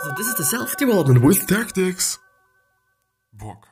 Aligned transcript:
So 0.00 0.12
this 0.16 0.28
is 0.28 0.34
the 0.36 0.44
self-development 0.44 1.22
with 1.22 1.46
tactics. 1.48 2.18
Bock. 3.32 3.66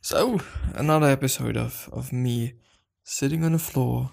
So, 0.00 0.38
another 0.74 1.08
episode 1.08 1.56
of, 1.56 1.88
of 1.92 2.12
me 2.12 2.54
sitting 3.02 3.44
on 3.44 3.50
the 3.50 3.58
floor 3.58 4.12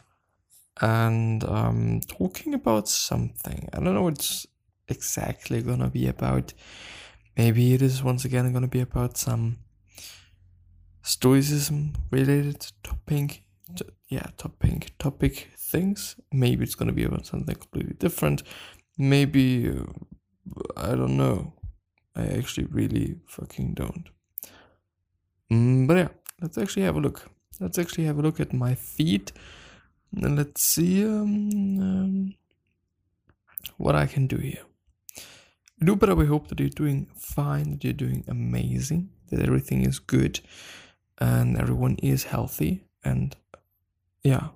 and 0.82 1.44
um, 1.44 2.02
talking 2.08 2.56
about 2.56 2.90
something. 2.90 3.70
I 3.72 3.80
don't 3.80 3.94
know 3.94 4.02
what's 4.02 4.48
exactly 4.88 5.62
gonna 5.62 5.92
be 5.92 6.08
about. 6.08 6.54
Maybe 7.38 7.76
it 7.76 7.84
is 7.84 8.02
once 8.02 8.26
again 8.26 8.52
gonna 8.52 8.68
be 8.68 8.82
about 8.82 9.18
some 9.18 9.60
stoicism 11.04 11.94
related 12.12 12.66
topic. 12.82 13.44
T- 13.76 13.86
yeah, 14.10 14.28
topic 14.38 14.94
topic 14.98 15.50
things. 15.58 16.16
Maybe 16.32 16.64
it's 16.64 16.76
gonna 16.76 16.92
be 16.92 17.04
about 17.04 17.26
something 17.26 17.56
completely 17.56 17.96
different. 18.00 18.44
Maybe 18.98 19.70
uh, 19.70 19.84
I 20.76 20.96
don't 20.96 21.18
know. 21.18 21.54
I 22.16 22.26
actually 22.26 22.68
really 22.68 23.16
fucking 23.28 23.74
don't. 23.74 24.10
Mm, 25.52 25.88
but 25.88 25.98
yeah, 25.98 26.08
let's 26.42 26.58
actually 26.58 26.84
have 26.84 26.96
a 26.96 27.00
look. 27.00 27.30
Let's 27.60 27.78
actually 27.78 28.06
have 28.06 28.20
a 28.20 28.22
look 28.22 28.40
at 28.40 28.54
my 28.54 28.76
feet. 28.76 29.32
And 30.16 30.38
let's 30.38 30.64
see 30.64 31.04
um, 31.04 31.50
um, 31.80 32.36
what 33.78 33.96
I 33.96 34.06
can 34.06 34.28
do 34.28 34.38
here. 34.38 34.64
I 35.82 35.86
do, 35.86 35.96
but 35.96 36.16
we 36.16 36.28
hope 36.28 36.48
that 36.50 36.60
you're 36.60 36.70
doing 36.70 37.10
fine, 37.18 37.72
that 37.72 37.84
you're 37.84 37.94
doing 37.94 38.24
amazing, 38.28 39.10
that 39.30 39.42
everything 39.42 39.86
is 39.86 39.98
good, 40.00 40.40
and 41.20 41.58
everyone 41.58 41.96
is 42.02 42.26
healthy 42.26 42.86
and, 43.04 43.36
yeah, 44.24 44.50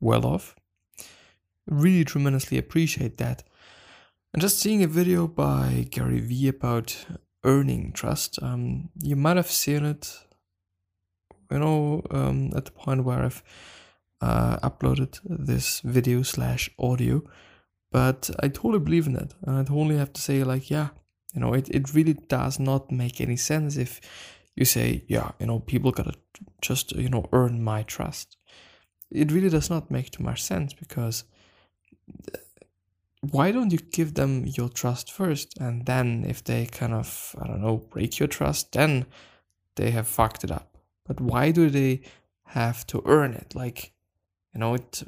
well 0.00 0.26
off. 0.26 0.54
Really 1.66 2.04
tremendously 2.04 2.58
appreciate 2.58 3.18
that. 3.18 3.42
And 4.32 4.42
just 4.42 4.60
seeing 4.60 4.82
a 4.82 4.86
video 4.86 5.26
by 5.26 5.86
Gary 5.90 6.20
Vee 6.20 6.48
about 6.48 7.06
earning 7.44 7.92
trust. 7.92 8.38
Um, 8.42 8.90
you 9.00 9.16
might 9.16 9.36
have 9.36 9.50
seen 9.50 9.84
it, 9.84 10.12
you 11.50 11.58
know, 11.58 12.02
um, 12.10 12.50
at 12.56 12.66
the 12.66 12.72
point 12.72 13.04
where 13.04 13.20
I've 13.20 13.42
uh, 14.20 14.58
uploaded 14.58 15.20
this 15.24 15.80
video 15.80 16.22
slash 16.22 16.68
audio, 16.78 17.22
but 17.92 18.30
I 18.40 18.48
totally 18.48 18.80
believe 18.80 19.06
in 19.06 19.16
it, 19.16 19.34
and 19.42 19.58
I 19.58 19.62
totally 19.62 19.96
have 19.96 20.12
to 20.14 20.20
say, 20.20 20.42
like, 20.42 20.70
yeah, 20.70 20.88
you 21.34 21.40
know, 21.40 21.54
it, 21.54 21.68
it 21.68 21.94
really 21.94 22.14
does 22.14 22.58
not 22.58 22.90
make 22.90 23.20
any 23.20 23.36
sense 23.36 23.76
if 23.76 24.00
you 24.56 24.64
say, 24.64 25.04
yeah, 25.06 25.32
you 25.38 25.46
know, 25.46 25.60
people 25.60 25.92
gotta 25.92 26.14
just, 26.60 26.92
you 26.92 27.08
know, 27.08 27.28
earn 27.32 27.62
my 27.62 27.82
trust. 27.84 28.36
It 29.10 29.30
really 29.30 29.50
does 29.50 29.70
not 29.70 29.90
make 29.90 30.10
too 30.10 30.24
much 30.24 30.42
sense 30.42 30.72
because 30.72 31.24
why 33.20 33.50
don't 33.50 33.72
you 33.72 33.78
give 33.78 34.14
them 34.14 34.44
your 34.46 34.68
trust 34.68 35.12
first 35.12 35.56
and 35.58 35.86
then 35.86 36.24
if 36.28 36.44
they 36.44 36.66
kind 36.66 36.92
of 36.92 37.34
i 37.40 37.46
don't 37.46 37.62
know 37.62 37.78
break 37.90 38.18
your 38.18 38.28
trust 38.28 38.72
then 38.72 39.06
they 39.76 39.90
have 39.90 40.06
fucked 40.06 40.44
it 40.44 40.50
up 40.50 40.76
but 41.04 41.20
why 41.20 41.50
do 41.50 41.68
they 41.70 42.00
have 42.44 42.86
to 42.86 43.02
earn 43.06 43.32
it 43.32 43.54
like 43.54 43.92
you 44.54 44.60
know 44.60 44.74
it 44.74 45.02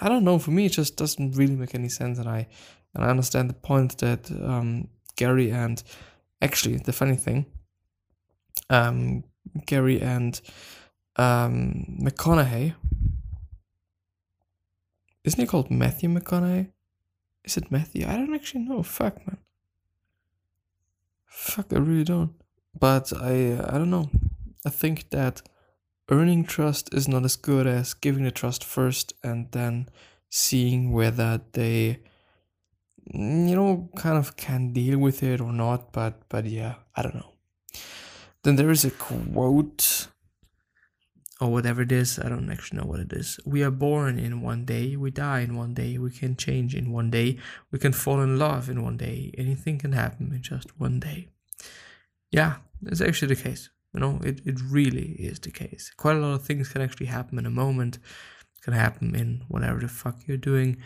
i 0.00 0.08
don't 0.08 0.24
know 0.24 0.38
for 0.38 0.50
me 0.50 0.66
it 0.66 0.72
just 0.72 0.96
doesn't 0.96 1.36
really 1.36 1.56
make 1.56 1.74
any 1.74 1.88
sense 1.88 2.18
and 2.18 2.28
i 2.28 2.46
and 2.94 3.04
i 3.04 3.08
understand 3.08 3.48
the 3.48 3.54
point 3.54 3.96
that 3.98 4.30
um, 4.42 4.88
gary 5.16 5.50
and 5.50 5.82
actually 6.42 6.76
the 6.76 6.92
funny 6.92 7.16
thing 7.16 7.46
um, 8.70 9.24
gary 9.66 10.00
and 10.00 10.40
um, 11.16 11.98
mcconaughey 12.02 12.74
isn't 15.24 15.40
he 15.40 15.46
called 15.46 15.70
matthew 15.70 16.08
mcconaughey 16.08 16.68
is 17.44 17.58
it 17.58 17.70
Matthew? 17.70 18.06
I 18.06 18.16
don't 18.16 18.34
actually 18.34 18.64
know. 18.64 18.82
Fuck, 18.82 19.26
man. 19.26 19.36
Fuck, 21.26 21.72
I 21.72 21.78
really 21.78 22.04
don't. 22.04 22.32
But 22.78 23.12
I, 23.12 23.60
I 23.68 23.78
don't 23.78 23.90
know. 23.90 24.10
I 24.64 24.70
think 24.70 25.10
that 25.10 25.42
earning 26.10 26.44
trust 26.44 26.92
is 26.94 27.06
not 27.06 27.24
as 27.24 27.36
good 27.36 27.66
as 27.66 27.92
giving 27.92 28.24
the 28.24 28.30
trust 28.30 28.64
first 28.64 29.12
and 29.22 29.52
then 29.52 29.88
seeing 30.30 30.92
whether 30.92 31.40
they, 31.52 32.00
you 33.12 33.54
know, 33.54 33.90
kind 33.94 34.16
of 34.16 34.36
can 34.36 34.72
deal 34.72 34.98
with 34.98 35.22
it 35.22 35.40
or 35.40 35.52
not. 35.52 35.92
But, 35.92 36.22
but 36.30 36.46
yeah, 36.46 36.76
I 36.96 37.02
don't 37.02 37.14
know. 37.14 37.32
Then 38.44 38.56
there 38.56 38.70
is 38.70 38.84
a 38.84 38.90
quote 38.90 40.08
or 41.40 41.50
whatever 41.50 41.82
it 41.82 41.90
is. 41.90 42.18
I 42.18 42.28
don't 42.28 42.50
actually 42.50 42.78
know 42.78 42.86
what 42.86 43.00
it 43.00 43.12
is. 43.12 43.40
We 43.44 43.62
are 43.62 43.70
born 43.70 44.18
in 44.18 44.42
one 44.42 44.64
day, 44.64 44.96
we 44.96 45.10
die 45.10 45.40
in 45.40 45.56
one 45.56 45.74
day, 45.74 45.98
we 45.98 46.10
can 46.10 46.36
change 46.36 46.74
in 46.74 46.92
one 46.92 47.10
day, 47.10 47.38
we 47.70 47.78
can 47.78 47.92
fall 47.92 48.20
in 48.20 48.38
love 48.38 48.68
in 48.68 48.82
one 48.82 48.98
day. 48.98 49.32
Anything 49.36 49.78
can 49.78 49.92
happen 49.92 50.30
in 50.32 50.42
just 50.42 50.78
one 50.78 51.00
day. 51.00 51.28
Yeah, 52.30 52.56
it's 52.86 53.00
actually 53.00 53.34
the 53.34 53.42
case. 53.42 53.70
You 53.94 54.00
know, 54.00 54.20
it, 54.22 54.40
it 54.44 54.60
really 54.60 55.12
is 55.18 55.38
the 55.40 55.50
case. 55.50 55.90
Quite 55.96 56.16
a 56.16 56.20
lot 56.20 56.34
of 56.34 56.44
things 56.44 56.68
can 56.68 56.82
actually 56.82 57.06
happen 57.06 57.38
in 57.38 57.46
a 57.46 57.50
moment, 57.50 57.98
can 58.60 58.74
happen 58.74 59.14
in 59.14 59.44
whatever 59.48 59.80
the 59.80 59.88
fuck 59.88 60.18
you're 60.26 60.36
doing. 60.36 60.78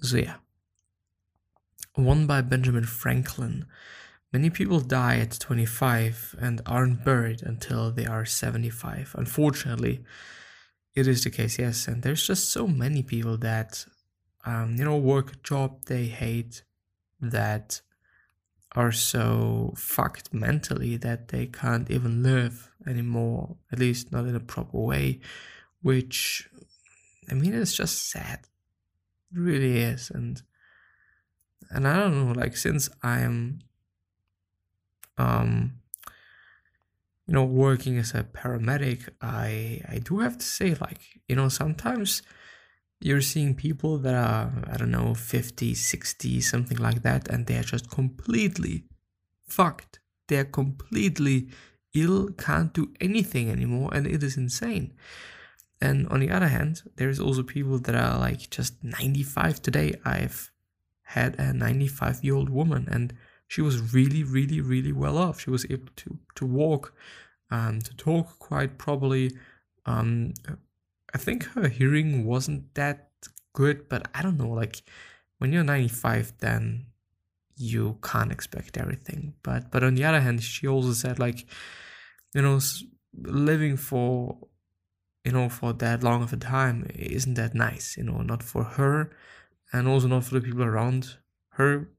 So, 0.00 0.16
yeah. 0.16 0.36
One 1.94 2.26
by 2.26 2.40
Benjamin 2.40 2.84
Franklin. 2.84 3.66
Many 4.32 4.48
people 4.48 4.80
die 4.80 5.18
at 5.18 5.38
25 5.38 6.36
and 6.40 6.62
aren't 6.64 7.04
buried 7.04 7.42
until 7.42 7.90
they 7.90 8.06
are 8.06 8.24
75. 8.24 9.14
Unfortunately, 9.18 10.04
it 10.94 11.06
is 11.06 11.24
the 11.24 11.30
case, 11.30 11.58
yes. 11.58 11.86
And 11.86 12.02
there's 12.02 12.26
just 12.26 12.50
so 12.50 12.66
many 12.66 13.02
people 13.02 13.36
that, 13.38 13.84
um, 14.46 14.76
you 14.76 14.84
know, 14.84 14.96
work 14.96 15.32
a 15.32 15.36
job 15.42 15.84
they 15.86 16.06
hate, 16.06 16.62
that 17.22 17.80
are 18.74 18.92
so 18.92 19.72
fucked 19.76 20.34
mentally 20.34 20.96
that 20.96 21.28
they 21.28 21.46
can't 21.46 21.90
even 21.90 22.22
live 22.22 22.70
anymore, 22.86 23.56
at 23.70 23.78
least 23.78 24.10
not 24.10 24.26
in 24.26 24.34
a 24.34 24.40
proper 24.40 24.78
way, 24.78 25.20
which, 25.82 26.48
I 27.30 27.34
mean, 27.34 27.54
it's 27.54 27.74
just 27.74 28.10
sad. 28.10 28.40
It 29.32 29.38
really 29.38 29.78
is. 29.78 30.10
And, 30.10 30.42
and 31.70 31.86
I 31.86 31.98
don't 31.98 32.26
know, 32.26 32.32
like, 32.32 32.56
since 32.56 32.88
I'm 33.02 33.60
um, 35.22 35.72
you 37.26 37.34
know, 37.34 37.44
working 37.44 37.98
as 37.98 38.14
a 38.14 38.24
paramedic, 38.24 39.00
I 39.20 39.80
I 39.94 39.98
do 39.98 40.14
have 40.24 40.36
to 40.38 40.46
say, 40.58 40.74
like, 40.86 41.02
you 41.28 41.36
know, 41.36 41.48
sometimes 41.48 42.22
you're 43.00 43.20
seeing 43.32 43.54
people 43.54 43.98
that 43.98 44.14
are, 44.14 44.52
I 44.72 44.76
don't 44.76 44.90
know, 44.90 45.14
50, 45.14 45.74
60, 45.74 46.40
something 46.40 46.78
like 46.78 47.02
that, 47.02 47.28
and 47.28 47.46
they're 47.46 47.70
just 47.74 47.90
completely 47.90 48.84
fucked. 49.48 49.98
They're 50.28 50.44
completely 50.60 51.48
ill, 51.94 52.30
can't 52.30 52.72
do 52.72 52.92
anything 53.00 53.50
anymore, 53.50 53.90
and 53.92 54.06
it 54.06 54.22
is 54.22 54.36
insane. 54.36 54.94
And 55.80 56.06
on 56.08 56.20
the 56.20 56.30
other 56.30 56.48
hand, 56.48 56.82
there's 56.96 57.18
also 57.18 57.42
people 57.42 57.78
that 57.80 57.96
are 57.96 58.18
like 58.18 58.50
just 58.50 58.82
95 58.84 59.60
today. 59.60 59.94
I've 60.04 60.52
had 61.02 61.34
a 61.40 61.52
95 61.52 62.22
year 62.24 62.36
old 62.36 62.50
woman, 62.50 62.88
and 62.90 63.12
she 63.52 63.60
was 63.60 63.92
really, 63.92 64.24
really, 64.24 64.62
really 64.62 64.92
well 64.92 65.18
off. 65.18 65.40
She 65.40 65.50
was 65.50 65.66
able 65.68 65.92
to 65.96 66.18
to 66.36 66.46
walk, 66.46 66.94
and 67.50 67.84
to 67.84 67.94
talk 67.94 68.38
quite 68.38 68.78
properly. 68.78 69.36
Um, 69.84 70.32
I 71.14 71.18
think 71.18 71.44
her 71.54 71.68
hearing 71.68 72.24
wasn't 72.24 72.74
that 72.76 73.10
good, 73.52 73.90
but 73.90 74.08
I 74.14 74.22
don't 74.22 74.38
know. 74.38 74.48
Like 74.62 74.76
when 75.36 75.52
you're 75.52 75.64
95, 75.64 76.32
then 76.38 76.86
you 77.54 77.98
can't 78.02 78.32
expect 78.32 78.78
everything. 78.78 79.34
But 79.42 79.70
but 79.70 79.84
on 79.84 79.96
the 79.96 80.04
other 80.06 80.22
hand, 80.22 80.42
she 80.42 80.66
also 80.66 80.94
said 80.94 81.18
like, 81.18 81.44
you 82.34 82.40
know, 82.40 82.58
living 83.22 83.76
for 83.76 84.38
you 85.26 85.32
know 85.32 85.50
for 85.50 85.74
that 85.74 86.02
long 86.02 86.22
of 86.22 86.32
a 86.32 86.38
time 86.38 86.86
isn't 86.94 87.34
that 87.34 87.54
nice. 87.54 87.98
You 87.98 88.04
know, 88.04 88.22
not 88.22 88.42
for 88.42 88.64
her, 88.64 89.10
and 89.74 89.86
also 89.86 90.08
not 90.08 90.24
for 90.24 90.36
the 90.36 90.40
people 90.40 90.64
around 90.64 91.18
her 91.58 91.90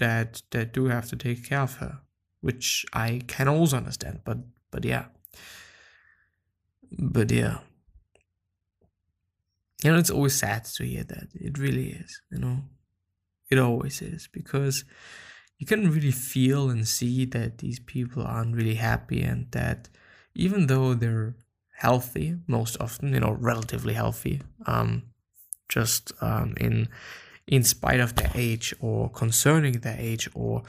that 0.00 0.42
that 0.50 0.72
do 0.72 0.86
have 0.86 1.08
to 1.10 1.16
take 1.16 1.48
care 1.48 1.60
of 1.62 1.76
her, 1.76 2.00
which 2.40 2.84
I 2.92 3.22
can 3.28 3.48
also 3.48 3.76
understand. 3.76 4.20
But 4.24 4.38
but 4.72 4.84
yeah, 4.84 5.06
but 6.98 7.30
yeah, 7.30 7.58
you 9.82 9.92
know, 9.92 9.98
it's 9.98 10.10
always 10.10 10.36
sad 10.36 10.64
to 10.64 10.84
hear 10.84 11.04
that. 11.04 11.28
It 11.34 11.58
really 11.58 11.90
is. 11.92 12.20
You 12.30 12.38
know, 12.38 12.64
it 13.50 13.58
always 13.58 14.02
is 14.02 14.28
because 14.32 14.84
you 15.58 15.66
can 15.66 15.90
really 15.90 16.10
feel 16.10 16.70
and 16.70 16.88
see 16.88 17.24
that 17.26 17.58
these 17.58 17.78
people 17.80 18.22
aren't 18.24 18.56
really 18.56 18.76
happy 18.76 19.22
and 19.22 19.50
that 19.52 19.88
even 20.34 20.66
though 20.66 20.94
they're 20.94 21.36
healthy 21.76 22.36
most 22.46 22.76
often 22.80 23.12
you 23.14 23.20
know 23.20 23.32
relatively 23.32 23.94
healthy 23.94 24.40
um 24.66 25.02
just 25.68 26.12
um 26.20 26.54
in 26.58 26.88
in 27.50 27.64
spite 27.64 28.00
of 28.00 28.14
their 28.14 28.30
age 28.34 28.72
or 28.80 29.10
concerning 29.10 29.80
their 29.80 29.98
age 29.98 30.30
or 30.34 30.62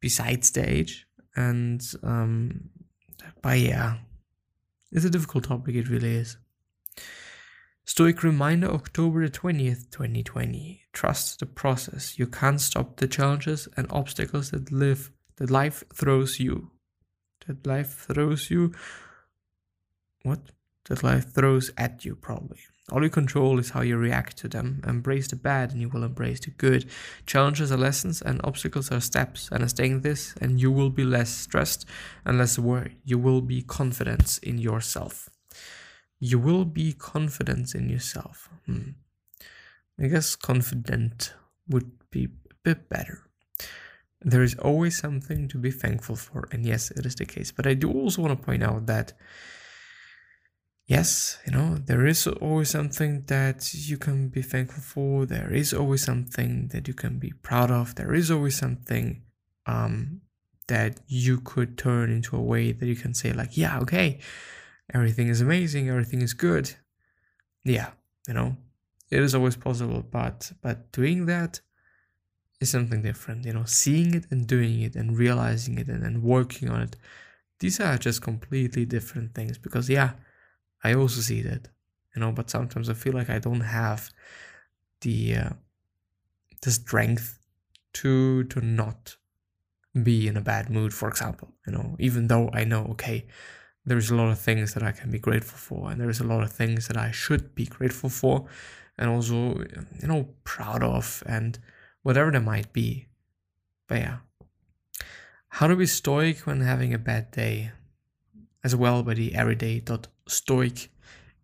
besides 0.00 0.50
their 0.50 0.68
age. 0.68 1.06
And 1.36 1.80
um, 2.02 2.70
but 3.40 3.58
yeah, 3.58 3.98
It's 4.90 5.04
a 5.04 5.10
difficult 5.10 5.44
topic, 5.44 5.74
it 5.74 5.88
really 5.88 6.16
is. 6.16 6.36
Stoic 7.84 8.22
reminder 8.22 8.68
October 8.70 9.26
the 9.26 9.30
20th, 9.30 9.90
2020. 9.90 10.82
Trust 10.92 11.40
the 11.40 11.46
process. 11.46 12.18
You 12.18 12.26
can't 12.26 12.60
stop 12.60 12.96
the 12.96 13.08
challenges 13.08 13.68
and 13.76 13.86
obstacles 13.90 14.50
that 14.50 14.72
live 14.72 15.10
that 15.36 15.50
life 15.50 15.84
throws 15.94 16.40
you. 16.40 16.70
That 17.46 17.66
life 17.66 17.94
throws 17.94 18.50
you 18.50 18.74
what? 20.22 20.40
That 20.86 21.02
life 21.02 21.32
throws 21.32 21.70
at 21.78 22.04
you 22.04 22.14
probably. 22.16 22.58
All 22.90 23.02
you 23.02 23.10
control 23.10 23.58
is 23.58 23.70
how 23.70 23.82
you 23.82 23.96
react 23.98 24.38
to 24.38 24.48
them. 24.48 24.82
Embrace 24.86 25.28
the 25.28 25.36
bad 25.36 25.72
and 25.72 25.80
you 25.80 25.88
will 25.88 26.04
embrace 26.04 26.40
the 26.40 26.50
good. 26.50 26.88
Challenges 27.26 27.70
are 27.70 27.76
lessons 27.76 28.22
and 28.22 28.40
obstacles 28.44 28.90
are 28.90 29.00
steps. 29.00 29.50
Understanding 29.52 30.00
this 30.00 30.34
and 30.40 30.60
you 30.60 30.72
will 30.72 30.90
be 30.90 31.04
less 31.04 31.28
stressed 31.28 31.84
and 32.24 32.38
less 32.38 32.58
worried. 32.58 32.96
You 33.04 33.18
will 33.18 33.42
be 33.42 33.62
confident 33.62 34.38
in 34.42 34.58
yourself. 34.58 35.28
You 36.18 36.38
will 36.38 36.64
be 36.64 36.94
confident 36.94 37.74
in 37.74 37.88
yourself. 37.88 38.48
Hmm. 38.66 38.90
I 40.00 40.06
guess 40.06 40.34
confident 40.34 41.34
would 41.68 41.90
be 42.10 42.24
a 42.24 42.54
bit 42.62 42.88
better. 42.88 43.22
There 44.20 44.42
is 44.42 44.54
always 44.56 44.98
something 44.98 45.46
to 45.48 45.58
be 45.58 45.70
thankful 45.70 46.16
for, 46.16 46.48
and 46.50 46.66
yes, 46.66 46.90
it 46.90 47.06
is 47.06 47.14
the 47.14 47.24
case. 47.24 47.52
But 47.52 47.66
I 47.66 47.74
do 47.74 47.90
also 47.90 48.22
want 48.22 48.38
to 48.38 48.44
point 48.44 48.64
out 48.64 48.86
that 48.86 49.12
yes, 50.88 51.38
you 51.46 51.52
know, 51.52 51.76
there 51.76 52.06
is 52.06 52.26
always 52.26 52.70
something 52.70 53.22
that 53.26 53.72
you 53.74 53.98
can 53.98 54.28
be 54.28 54.42
thankful 54.42 54.82
for. 54.82 55.26
There 55.26 55.52
is 55.52 55.72
always 55.72 56.02
something 56.02 56.68
that 56.68 56.88
you 56.88 56.94
can 56.94 57.18
be 57.18 57.32
proud 57.42 57.70
of. 57.70 57.94
There 57.94 58.14
is 58.14 58.30
always 58.30 58.56
something 58.56 59.22
um, 59.66 60.22
that 60.66 61.00
you 61.06 61.40
could 61.40 61.76
turn 61.78 62.10
into 62.10 62.36
a 62.36 62.42
way 62.42 62.72
that 62.72 62.86
you 62.86 62.96
can 62.96 63.14
say, 63.14 63.32
like, 63.32 63.56
yeah, 63.56 63.78
okay, 63.80 64.18
everything 64.92 65.28
is 65.28 65.42
amazing, 65.42 65.90
everything 65.90 66.22
is 66.22 66.32
good. 66.32 66.74
Yeah, 67.64 67.90
you 68.26 68.32
know, 68.32 68.56
it 69.10 69.20
is 69.20 69.34
always 69.34 69.56
possible, 69.56 70.02
but 70.10 70.52
but 70.62 70.90
doing 70.90 71.26
that 71.26 71.60
is 72.60 72.70
something 72.70 73.02
different. 73.02 73.44
You 73.44 73.52
know, 73.52 73.64
seeing 73.66 74.14
it 74.14 74.24
and 74.30 74.46
doing 74.46 74.80
it 74.80 74.96
and 74.96 75.18
realizing 75.18 75.78
it 75.78 75.88
and, 75.88 76.02
and 76.02 76.22
working 76.22 76.70
on 76.70 76.80
it. 76.80 76.96
These 77.60 77.80
are 77.80 77.98
just 77.98 78.22
completely 78.22 78.86
different 78.86 79.34
things 79.34 79.58
because 79.58 79.90
yeah 79.90 80.12
I 80.82 80.94
also 80.94 81.20
see 81.20 81.42
that, 81.42 81.68
you 82.14 82.20
know, 82.20 82.32
but 82.32 82.50
sometimes 82.50 82.88
I 82.88 82.94
feel 82.94 83.12
like 83.12 83.30
I 83.30 83.38
don't 83.38 83.60
have 83.60 84.10
the 85.00 85.36
uh, 85.36 85.50
the 86.62 86.70
strength 86.70 87.38
to 87.94 88.44
to 88.44 88.60
not 88.60 89.16
be 90.02 90.28
in 90.28 90.36
a 90.36 90.40
bad 90.40 90.70
mood, 90.70 90.92
for 90.94 91.08
example, 91.08 91.48
you 91.66 91.72
know, 91.72 91.96
even 91.98 92.28
though 92.28 92.50
I 92.52 92.64
know, 92.64 92.86
okay, 92.90 93.26
there's 93.84 94.10
a 94.10 94.14
lot 94.14 94.30
of 94.30 94.38
things 94.38 94.74
that 94.74 94.82
I 94.82 94.92
can 94.92 95.10
be 95.10 95.18
grateful 95.18 95.58
for, 95.58 95.90
and 95.90 96.00
there's 96.00 96.20
a 96.20 96.24
lot 96.26 96.42
of 96.42 96.52
things 96.52 96.88
that 96.88 96.96
I 96.96 97.10
should 97.10 97.54
be 97.54 97.66
grateful 97.66 98.10
for, 98.10 98.46
and 98.96 99.08
also, 99.10 99.58
you 100.00 100.08
know, 100.08 100.28
proud 100.44 100.82
of, 100.82 101.22
and 101.26 101.58
whatever 102.02 102.30
they 102.30 102.38
might 102.38 102.72
be. 102.72 103.06
But 103.88 103.98
yeah, 103.98 104.18
how 105.48 105.66
to 105.66 105.76
be 105.76 105.86
stoic 105.86 106.40
when 106.40 106.60
having 106.60 106.92
a 106.92 106.98
bad 106.98 107.30
day? 107.30 107.72
As 108.64 108.74
well 108.74 109.02
by 109.02 109.14
the 109.14 109.34
everyday.stoic 109.34 110.90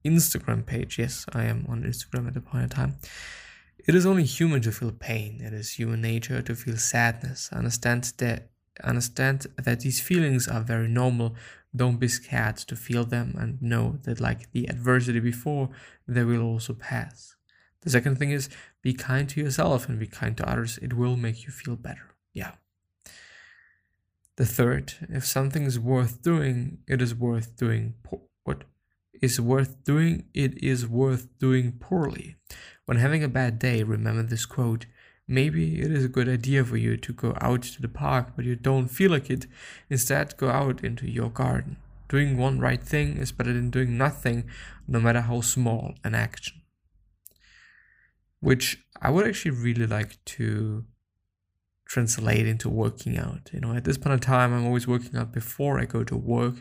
Instagram 0.04 0.66
page. 0.66 0.98
Yes, 0.98 1.24
I 1.32 1.44
am 1.44 1.66
on 1.68 1.82
Instagram 1.82 2.26
at 2.28 2.34
the 2.34 2.40
point 2.40 2.64
in 2.64 2.68
time. 2.68 2.96
It 3.86 3.94
is 3.94 4.06
only 4.06 4.24
human 4.24 4.60
to 4.62 4.72
feel 4.72 4.92
pain. 4.92 5.40
It 5.42 5.52
is 5.52 5.72
human 5.72 6.00
nature 6.00 6.40
to 6.42 6.54
feel 6.54 6.76
sadness. 6.76 7.50
Understand 7.52 8.12
that 8.18 8.48
understand 8.82 9.46
that 9.56 9.80
these 9.80 10.00
feelings 10.00 10.48
are 10.48 10.60
very 10.60 10.88
normal. 10.88 11.36
Don't 11.76 11.98
be 11.98 12.08
scared 12.08 12.56
to 12.56 12.76
feel 12.76 13.04
them 13.04 13.34
and 13.38 13.60
know 13.62 13.98
that 14.04 14.20
like 14.20 14.50
the 14.52 14.68
adversity 14.68 15.20
before, 15.20 15.70
they 16.08 16.24
will 16.24 16.42
also 16.42 16.72
pass. 16.74 17.36
The 17.82 17.90
second 17.90 18.18
thing 18.18 18.30
is 18.30 18.48
be 18.82 18.94
kind 18.94 19.28
to 19.28 19.40
yourself 19.40 19.88
and 19.88 19.98
be 19.98 20.06
kind 20.06 20.36
to 20.38 20.48
others. 20.48 20.78
It 20.78 20.94
will 20.94 21.16
make 21.16 21.44
you 21.44 21.50
feel 21.50 21.76
better. 21.76 22.14
Yeah. 22.32 22.52
The 24.36 24.46
third, 24.46 24.94
if 25.08 25.24
something 25.24 25.62
is 25.62 25.78
worth 25.78 26.22
doing, 26.22 26.78
it 26.88 27.00
is 27.00 27.14
worth 27.14 27.56
doing 27.56 27.94
po- 28.02 28.28
what 28.42 28.64
is 29.22 29.40
worth 29.40 29.84
doing, 29.84 30.24
it 30.34 30.60
is 30.62 30.88
worth 30.88 31.28
doing 31.38 31.72
poorly. 31.78 32.36
When 32.84 32.98
having 32.98 33.22
a 33.22 33.28
bad 33.28 33.60
day, 33.60 33.84
remember 33.84 34.24
this 34.24 34.44
quote. 34.44 34.86
Maybe 35.26 35.80
it 35.80 35.90
is 35.90 36.04
a 36.04 36.08
good 36.08 36.28
idea 36.28 36.64
for 36.64 36.76
you 36.76 36.96
to 36.96 37.12
go 37.12 37.34
out 37.40 37.62
to 37.62 37.80
the 37.80 37.88
park, 37.88 38.32
but 38.36 38.44
you 38.44 38.56
don't 38.56 38.88
feel 38.88 39.12
like 39.12 39.30
it. 39.30 39.46
Instead, 39.88 40.36
go 40.36 40.50
out 40.50 40.84
into 40.84 41.08
your 41.08 41.30
garden. 41.30 41.76
Doing 42.08 42.36
one 42.36 42.58
right 42.58 42.82
thing 42.82 43.16
is 43.16 43.32
better 43.32 43.52
than 43.52 43.70
doing 43.70 43.96
nothing, 43.96 44.44
no 44.86 45.00
matter 45.00 45.22
how 45.22 45.40
small 45.40 45.94
an 46.04 46.14
action. 46.14 46.60
Which 48.40 48.84
I 49.00 49.10
would 49.10 49.26
actually 49.26 49.52
really 49.52 49.86
like 49.86 50.22
to 50.36 50.84
translate 51.94 52.46
into 52.48 52.68
working 52.68 53.16
out. 53.16 53.50
You 53.52 53.60
know, 53.60 53.72
at 53.72 53.84
this 53.84 53.98
point 53.98 54.14
in 54.14 54.18
time, 54.18 54.52
I'm 54.52 54.66
always 54.66 54.86
working 54.94 55.16
out 55.16 55.30
before 55.32 55.74
I 55.78 55.84
go 55.84 56.02
to 56.04 56.16
work. 56.16 56.56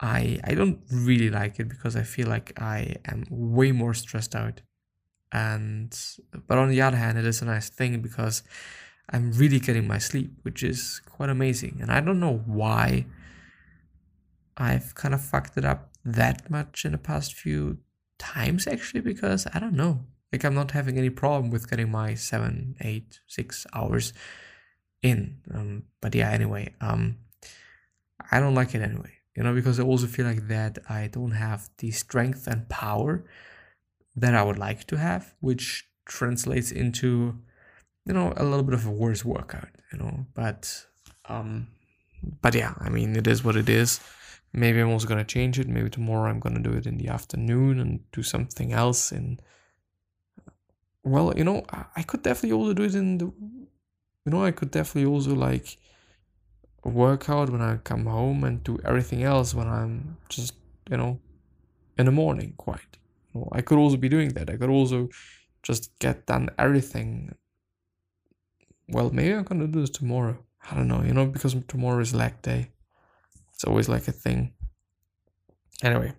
I 0.00 0.40
I 0.50 0.52
don't 0.58 0.80
really 0.90 1.30
like 1.40 1.60
it 1.60 1.68
because 1.74 1.94
I 1.94 2.04
feel 2.14 2.28
like 2.34 2.48
I 2.74 2.96
am 3.12 3.24
way 3.30 3.70
more 3.72 3.94
stressed 4.04 4.34
out. 4.34 4.62
And 5.30 5.90
but 6.48 6.56
on 6.58 6.68
the 6.70 6.80
other 6.86 6.96
hand, 6.96 7.18
it 7.18 7.26
is 7.26 7.42
a 7.42 7.44
nice 7.54 7.68
thing 7.68 8.00
because 8.08 8.42
I'm 9.12 9.26
really 9.32 9.60
getting 9.60 9.86
my 9.86 9.98
sleep, 9.98 10.30
which 10.42 10.62
is 10.62 11.02
quite 11.16 11.30
amazing. 11.36 11.74
And 11.82 11.90
I 11.96 12.00
don't 12.00 12.20
know 12.26 12.36
why 12.60 13.06
I've 14.56 14.94
kind 14.94 15.14
of 15.14 15.22
fucked 15.32 15.56
it 15.58 15.64
up 15.64 15.80
that 16.04 16.50
much 16.50 16.84
in 16.86 16.92
the 16.92 17.04
past 17.10 17.34
few 17.34 17.78
times 18.18 18.66
actually 18.66 19.02
because 19.12 19.46
I 19.54 19.58
don't 19.58 19.80
know. 19.84 19.94
Like 20.32 20.44
I'm 20.44 20.54
not 20.54 20.70
having 20.70 20.96
any 20.98 21.10
problem 21.10 21.50
with 21.50 21.68
getting 21.68 21.90
my 21.90 22.14
seven, 22.14 22.76
eight, 22.80 23.20
six 23.26 23.66
hours 23.74 24.12
in. 25.02 25.38
Um, 25.52 25.84
but 26.00 26.14
yeah, 26.14 26.30
anyway, 26.30 26.74
um, 26.80 27.16
I 28.30 28.40
don't 28.40 28.54
like 28.54 28.74
it 28.74 28.82
anyway. 28.82 29.12
You 29.36 29.44
know, 29.44 29.54
because 29.54 29.80
I 29.80 29.84
also 29.84 30.06
feel 30.06 30.26
like 30.26 30.48
that 30.48 30.78
I 30.88 31.08
don't 31.08 31.32
have 31.32 31.70
the 31.78 31.90
strength 31.92 32.46
and 32.46 32.68
power 32.68 33.24
that 34.16 34.34
I 34.34 34.42
would 34.42 34.58
like 34.58 34.86
to 34.88 34.98
have, 34.98 35.34
which 35.40 35.88
translates 36.04 36.72
into, 36.72 37.38
you 38.04 38.12
know, 38.12 38.32
a 38.36 38.44
little 38.44 38.64
bit 38.64 38.74
of 38.74 38.86
a 38.86 38.90
worse 38.90 39.24
workout. 39.24 39.68
You 39.92 39.98
know, 39.98 40.26
but 40.34 40.86
um, 41.28 41.68
but 42.42 42.54
yeah, 42.54 42.74
I 42.78 42.88
mean, 42.88 43.16
it 43.16 43.26
is 43.26 43.44
what 43.44 43.56
it 43.56 43.68
is. 43.68 44.00
Maybe 44.52 44.80
I'm 44.80 44.90
also 44.90 45.06
gonna 45.06 45.24
change 45.24 45.58
it. 45.58 45.68
Maybe 45.68 45.90
tomorrow 45.90 46.30
I'm 46.30 46.40
gonna 46.40 46.60
do 46.60 46.72
it 46.72 46.86
in 46.86 46.98
the 46.98 47.08
afternoon 47.08 47.80
and 47.80 48.00
do 48.12 48.22
something 48.22 48.72
else 48.72 49.12
in 49.12 49.38
well, 51.02 51.32
you 51.36 51.44
know, 51.44 51.64
I 51.96 52.02
could 52.02 52.22
definitely 52.22 52.56
also 52.58 52.74
do 52.74 52.82
it 52.82 52.94
in 52.94 53.18
the, 53.18 53.24
you 53.26 54.32
know, 54.32 54.44
I 54.44 54.50
could 54.50 54.70
definitely 54.70 55.10
also 55.10 55.34
like 55.34 55.78
work 56.84 57.28
out 57.28 57.50
when 57.50 57.62
I 57.62 57.76
come 57.76 58.06
home 58.06 58.44
and 58.44 58.62
do 58.62 58.78
everything 58.84 59.22
else 59.22 59.54
when 59.54 59.68
I'm 59.68 60.18
just, 60.28 60.54
you 60.90 60.96
know, 60.96 61.18
in 61.98 62.06
the 62.06 62.12
morning, 62.12 62.54
quite. 62.56 62.98
Know, 63.34 63.48
I 63.52 63.62
could 63.62 63.78
also 63.78 63.96
be 63.96 64.08
doing 64.08 64.30
that. 64.30 64.50
I 64.50 64.56
could 64.56 64.70
also 64.70 65.08
just 65.62 65.98
get 65.98 66.26
done 66.26 66.50
everything. 66.58 67.34
Well, 68.88 69.10
maybe 69.10 69.34
I'm 69.34 69.44
gonna 69.44 69.66
do 69.66 69.80
this 69.80 69.90
tomorrow. 69.90 70.38
I 70.70 70.74
don't 70.74 70.88
know, 70.88 71.02
you 71.02 71.14
know, 71.14 71.26
because 71.26 71.56
tomorrow 71.68 72.00
is 72.00 72.14
leg 72.14 72.42
day. 72.42 72.70
It's 73.54 73.64
always 73.64 73.88
like 73.88 74.08
a 74.08 74.12
thing. 74.12 74.52
Anyway, 75.82 76.12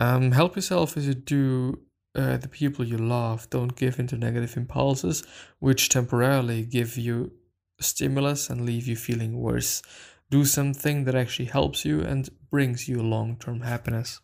um, 0.00 0.32
help 0.32 0.56
yourself 0.56 0.96
as 0.96 1.06
you 1.06 1.14
do 1.14 1.80
uh, 2.14 2.36
the 2.36 2.48
people 2.48 2.84
you 2.84 2.96
love 2.96 3.48
don't 3.50 3.76
give 3.76 3.98
into 3.98 4.16
negative 4.16 4.56
impulses, 4.56 5.24
which 5.58 5.88
temporarily 5.88 6.62
give 6.62 6.96
you 6.96 7.32
stimulus 7.80 8.48
and 8.48 8.64
leave 8.64 8.86
you 8.86 8.96
feeling 8.96 9.38
worse. 9.38 9.82
Do 10.30 10.44
something 10.44 11.04
that 11.04 11.14
actually 11.14 11.46
helps 11.46 11.84
you 11.84 12.00
and 12.00 12.28
brings 12.50 12.88
you 12.88 13.02
long 13.02 13.36
term 13.36 13.60
happiness. 13.60 14.20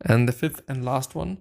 And 0.00 0.28
the 0.28 0.32
fifth 0.32 0.62
and 0.68 0.84
last 0.84 1.14
one 1.14 1.38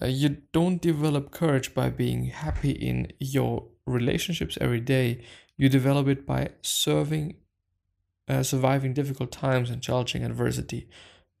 uh, 0.00 0.06
you 0.06 0.42
don't 0.52 0.82
develop 0.82 1.30
courage 1.30 1.74
by 1.74 1.88
being 1.88 2.26
happy 2.26 2.70
in 2.70 3.12
your 3.18 3.68
relationships 3.86 4.58
every 4.60 4.80
day. 4.80 5.24
You 5.56 5.68
develop 5.68 6.06
it 6.08 6.26
by 6.26 6.50
serving, 6.60 7.36
uh, 8.28 8.42
surviving 8.42 8.92
difficult 8.92 9.32
times 9.32 9.70
and 9.70 9.82
challenging 9.82 10.24
adversity 10.24 10.88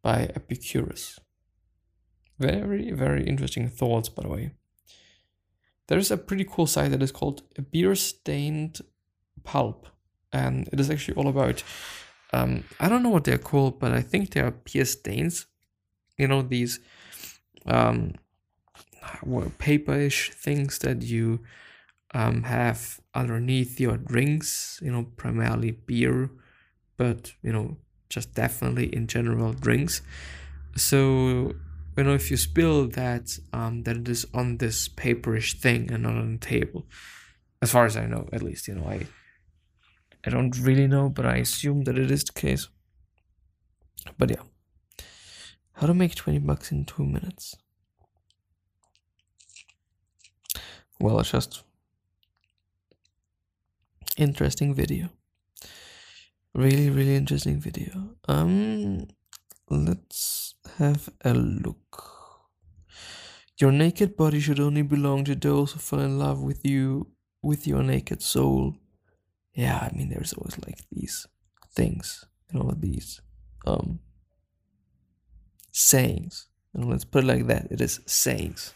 by 0.02 0.30
Epicurus. 0.34 1.18
Very, 2.38 2.90
very 2.90 3.24
interesting 3.24 3.68
thoughts, 3.68 4.08
by 4.08 4.22
the 4.22 4.28
way. 4.28 4.50
There's 5.88 6.10
a 6.10 6.16
pretty 6.16 6.44
cool 6.44 6.66
site 6.66 6.90
that 6.90 7.02
is 7.02 7.12
called 7.12 7.42
Beer 7.70 7.94
Stained 7.94 8.80
Pulp, 9.44 9.86
and 10.32 10.68
it 10.72 10.80
is 10.80 10.90
actually 10.90 11.14
all 11.14 11.28
about. 11.28 11.62
Um, 12.32 12.64
I 12.80 12.88
don't 12.88 13.02
know 13.02 13.10
what 13.10 13.24
they're 13.24 13.38
called, 13.38 13.78
but 13.78 13.92
I 13.92 14.02
think 14.02 14.30
they 14.30 14.40
are 14.40 14.50
beer 14.50 14.84
stains. 14.84 15.46
You 16.18 16.28
know 16.28 16.42
these 16.42 16.80
um, 17.66 18.14
paperish 19.58 20.32
things 20.32 20.78
that 20.80 21.02
you 21.02 21.40
um, 22.14 22.42
have 22.42 23.00
underneath 23.14 23.78
your 23.78 23.96
drinks. 23.96 24.80
You 24.82 24.90
know, 24.90 25.04
primarily 25.16 25.70
beer, 25.70 26.30
but 26.96 27.32
you 27.42 27.52
know 27.52 27.76
just 28.08 28.34
definitely 28.34 28.86
in 28.94 29.06
general 29.06 29.52
drinks. 29.52 30.02
So 30.76 31.54
you 31.96 32.04
know 32.04 32.14
if 32.14 32.30
you 32.30 32.36
spill 32.36 32.88
that, 32.88 33.38
um, 33.52 33.82
it 33.86 34.08
is 34.08 34.26
on 34.34 34.58
this 34.58 34.88
paperish 34.88 35.60
thing 35.60 35.90
and 35.90 36.02
not 36.02 36.14
on 36.14 36.32
the 36.32 36.46
table. 36.46 36.86
As 37.62 37.70
far 37.70 37.86
as 37.86 37.96
I 37.96 38.06
know, 38.06 38.28
at 38.32 38.42
least 38.42 38.68
you 38.68 38.74
know 38.74 38.86
I. 38.86 39.06
I 40.24 40.30
don't 40.30 40.58
really 40.58 40.88
know, 40.88 41.08
but 41.08 41.24
I 41.24 41.36
assume 41.36 41.84
that 41.84 41.96
it 41.96 42.10
is 42.10 42.24
the 42.24 42.32
case. 42.32 42.68
But 44.18 44.30
yeah. 44.30 44.42
How 45.74 45.86
to 45.86 45.94
make 45.94 46.14
20 46.14 46.40
bucks 46.40 46.72
in 46.72 46.84
two 46.84 47.04
minutes. 47.04 47.54
Well, 50.98 51.20
it's 51.20 51.30
just 51.30 51.62
interesting 54.16 54.74
video. 54.74 55.10
Really, 56.54 56.88
really 56.88 57.14
interesting 57.14 57.60
video. 57.60 58.16
Um, 58.26 59.08
let's 59.68 60.45
have 60.78 61.08
a 61.24 61.34
look. 61.34 62.04
Your 63.58 63.72
naked 63.72 64.16
body 64.16 64.40
should 64.40 64.60
only 64.60 64.82
belong 64.82 65.24
to 65.24 65.34
those 65.34 65.72
who 65.72 65.78
fall 65.78 66.00
in 66.00 66.18
love 66.18 66.42
with 66.42 66.64
you, 66.64 67.08
with 67.42 67.66
your 67.66 67.82
naked 67.82 68.22
soul. 68.22 68.76
Yeah, 69.54 69.78
I 69.78 69.96
mean, 69.96 70.10
there's 70.10 70.34
always 70.34 70.58
like 70.66 70.78
these 70.92 71.26
things, 71.74 72.24
you 72.52 72.60
know, 72.60 72.74
these 72.76 73.20
um 73.66 74.00
sayings. 75.72 76.48
And 76.74 76.90
let's 76.90 77.04
put 77.04 77.24
it 77.24 77.26
like 77.26 77.46
that. 77.46 77.68
It 77.70 77.80
is 77.80 78.00
sayings. 78.06 78.74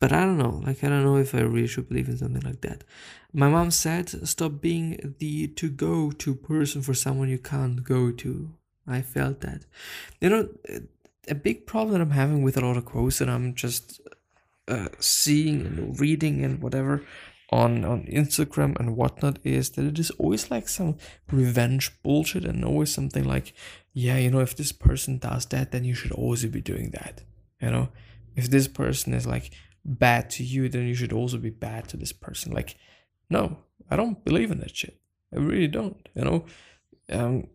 But 0.00 0.12
I 0.12 0.20
don't 0.20 0.38
know. 0.38 0.62
Like 0.66 0.82
I 0.82 0.88
don't 0.88 1.04
know 1.04 1.18
if 1.18 1.34
I 1.34 1.40
really 1.40 1.66
should 1.66 1.88
believe 1.88 2.08
in 2.08 2.16
something 2.16 2.42
like 2.42 2.62
that. 2.62 2.84
My 3.32 3.48
mom 3.48 3.70
said, 3.70 4.08
"Stop 4.26 4.60
being 4.60 5.14
the 5.18 5.48
to 5.48 5.68
go 5.68 6.10
to 6.10 6.34
person 6.34 6.82
for 6.82 6.94
someone 6.94 7.28
you 7.28 7.38
can't 7.38 7.84
go 7.84 8.10
to." 8.10 8.50
I 8.86 9.02
felt 9.02 9.40
that. 9.42 9.66
You 10.20 10.30
know, 10.30 10.48
a 11.28 11.34
big 11.34 11.66
problem 11.66 11.92
that 11.92 12.00
I'm 12.00 12.10
having 12.10 12.42
with 12.42 12.56
a 12.56 12.60
lot 12.60 12.76
of 12.76 12.86
quotes 12.86 13.18
that 13.18 13.28
I'm 13.28 13.54
just 13.54 14.00
uh, 14.66 14.88
seeing 14.98 15.66
and 15.66 16.00
reading 16.00 16.44
and 16.44 16.62
whatever 16.62 17.02
on 17.50 17.84
on 17.84 18.04
Instagram 18.04 18.78
and 18.78 18.96
whatnot 18.96 19.38
is 19.44 19.70
that 19.70 19.84
it 19.84 19.98
is 19.98 20.10
always 20.12 20.50
like 20.50 20.68
some 20.68 20.96
revenge 21.30 21.92
bullshit 22.02 22.44
and 22.44 22.64
always 22.64 22.94
something 22.94 23.24
like, 23.24 23.52
yeah, 23.92 24.16
you 24.16 24.30
know, 24.30 24.40
if 24.40 24.56
this 24.56 24.72
person 24.72 25.18
does 25.18 25.46
that, 25.46 25.72
then 25.72 25.84
you 25.84 25.94
should 25.94 26.12
also 26.12 26.48
be 26.48 26.60
doing 26.60 26.90
that. 26.90 27.22
You 27.60 27.70
know, 27.70 27.88
if 28.36 28.48
this 28.48 28.68
person 28.68 29.12
is 29.12 29.26
like 29.26 29.50
bad 29.84 30.30
to 30.30 30.44
you, 30.44 30.68
then 30.68 30.86
you 30.86 30.94
should 30.94 31.12
also 31.12 31.38
be 31.38 31.50
bad 31.50 31.88
to 31.88 31.96
this 31.96 32.12
person. 32.12 32.52
Like, 32.52 32.76
no, 33.28 33.58
I 33.90 33.96
don't 33.96 34.24
believe 34.24 34.50
in 34.50 34.60
that 34.60 34.76
shit. 34.76 34.98
I 35.34 35.38
really 35.38 35.68
don't. 35.68 36.08
You 36.14 36.24
know, 36.24 36.44
um, 37.10 37.46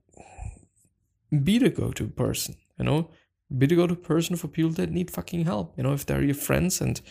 be 1.44 1.58
the 1.58 1.70
go-to 1.70 2.08
person. 2.08 2.55
You 2.79 2.86
know, 2.86 3.10
be 3.55 3.67
the 3.67 3.75
go-to 3.75 3.96
person 3.96 4.36
for 4.36 4.48
people 4.48 4.72
that 4.72 4.91
need 4.91 5.12
fucking 5.12 5.46
help. 5.46 5.74
You 5.77 5.84
know, 5.84 5.94
if 5.94 6.05
they're 6.05 6.24
your 6.24 6.36
friends 6.36 6.82
and 6.82 7.01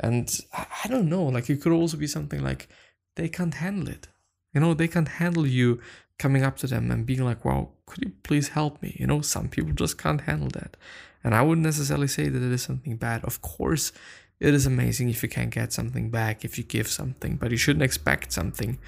and 0.00 0.40
I 0.52 0.86
don't 0.88 1.08
know, 1.08 1.24
like 1.24 1.50
it 1.50 1.60
could 1.60 1.72
also 1.72 1.96
be 1.96 2.06
something 2.06 2.42
like 2.42 2.68
they 3.16 3.28
can't 3.28 3.54
handle 3.54 3.88
it. 3.88 4.08
You 4.54 4.60
know, 4.60 4.74
they 4.74 4.88
can't 4.88 5.08
handle 5.08 5.46
you 5.46 5.80
coming 6.18 6.42
up 6.42 6.56
to 6.58 6.66
them 6.66 6.90
and 6.90 7.06
being 7.06 7.24
like, 7.24 7.44
wow, 7.44 7.70
could 7.86 8.04
you 8.04 8.12
please 8.22 8.48
help 8.48 8.80
me? 8.82 8.96
You 8.98 9.06
know, 9.06 9.20
some 9.20 9.48
people 9.48 9.72
just 9.72 9.98
can't 9.98 10.22
handle 10.22 10.48
that. 10.50 10.76
And 11.24 11.34
I 11.34 11.42
wouldn't 11.42 11.66
necessarily 11.66 12.08
say 12.08 12.28
that 12.28 12.42
it 12.42 12.52
is 12.52 12.62
something 12.62 12.96
bad. 12.96 13.24
Of 13.24 13.42
course, 13.42 13.92
it 14.40 14.54
is 14.54 14.66
amazing 14.66 15.08
if 15.10 15.22
you 15.22 15.28
can 15.28 15.48
get 15.50 15.72
something 15.72 16.10
back, 16.10 16.44
if 16.44 16.58
you 16.58 16.64
give 16.64 16.88
something, 16.88 17.36
but 17.36 17.50
you 17.50 17.56
shouldn't 17.56 17.82
expect 17.82 18.32
something 18.32 18.78